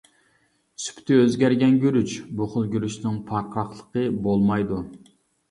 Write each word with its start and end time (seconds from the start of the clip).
سۈپىتى 0.85 1.17
ئۆزگەرگەن 1.23 1.75
گۈرۈچ: 1.83 2.15
بۇ 2.39 2.47
خىل 2.55 2.65
گۈرۈچنىڭ 2.73 3.21
پارقىراقلىقى 3.29 4.09
بولمايدۇ. 4.27 4.83